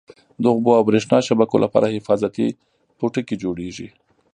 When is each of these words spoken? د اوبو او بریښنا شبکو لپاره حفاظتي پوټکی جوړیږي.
د 0.41 0.43
اوبو 0.53 0.71
او 0.77 0.83
بریښنا 0.87 1.19
شبکو 1.27 1.55
لپاره 1.63 1.93
حفاظتي 1.97 2.47
پوټکی 2.97 3.35
جوړیږي. 3.43 3.87